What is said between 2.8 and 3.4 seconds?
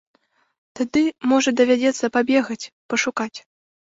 пашукаць.